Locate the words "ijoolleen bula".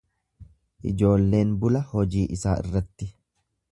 0.91-1.81